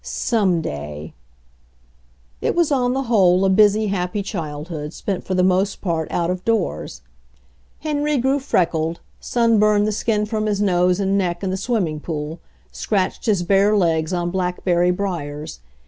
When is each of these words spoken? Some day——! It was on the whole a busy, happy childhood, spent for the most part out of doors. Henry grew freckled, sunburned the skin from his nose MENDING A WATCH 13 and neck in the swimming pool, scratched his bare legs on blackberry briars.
Some 0.03 0.61
day——! 0.61 1.13
It 2.41 2.55
was 2.55 2.71
on 2.71 2.95
the 2.95 3.03
whole 3.03 3.45
a 3.45 3.51
busy, 3.51 3.85
happy 3.89 4.23
childhood, 4.23 4.93
spent 4.95 5.23
for 5.23 5.35
the 5.35 5.43
most 5.43 5.79
part 5.79 6.07
out 6.09 6.31
of 6.31 6.43
doors. 6.43 7.03
Henry 7.81 8.17
grew 8.17 8.39
freckled, 8.39 8.99
sunburned 9.19 9.85
the 9.85 9.91
skin 9.91 10.25
from 10.25 10.47
his 10.47 10.59
nose 10.59 10.97
MENDING 10.97 10.97
A 10.97 10.97
WATCH 10.97 10.97
13 10.97 11.09
and 11.09 11.17
neck 11.19 11.43
in 11.43 11.49
the 11.51 11.55
swimming 11.57 11.99
pool, 11.99 12.39
scratched 12.71 13.27
his 13.27 13.43
bare 13.43 13.77
legs 13.77 14.11
on 14.11 14.31
blackberry 14.31 14.89
briars. 14.89 15.59